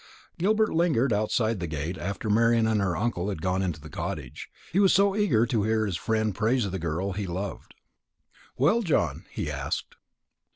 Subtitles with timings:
[0.39, 4.49] Gilbert lingered outside the gate after Marian and her uncle had gone into the cottage
[4.71, 7.75] he was so eager to hear his friend praise the girl he loved.
[8.57, 9.93] "Well, John?" he asked.